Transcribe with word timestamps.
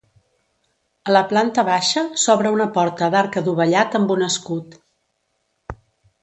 A 1.09 1.11
la 1.15 1.19
planta 1.33 1.65
baixa 1.67 2.03
s'obre 2.21 2.53
una 2.55 2.67
porta 2.79 3.11
d'arc 3.17 3.37
adovellat 3.43 3.99
amb 4.01 4.15
un 4.17 4.25
escut. 4.29 4.75